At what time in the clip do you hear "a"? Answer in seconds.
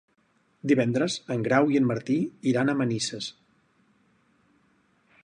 2.73-2.77